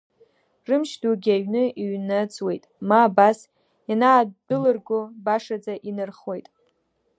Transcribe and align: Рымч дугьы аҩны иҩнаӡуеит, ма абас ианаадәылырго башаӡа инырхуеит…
Рымч 0.67 0.89
дугьы 1.01 1.31
аҩны 1.37 1.63
иҩнаӡуеит, 1.81 2.63
ма 2.87 2.99
абас 3.07 3.39
ианаадәылырго 3.89 4.99
башаӡа 5.25 5.73
инырхуеит… 5.89 6.47